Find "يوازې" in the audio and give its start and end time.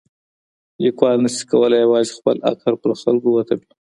1.85-2.11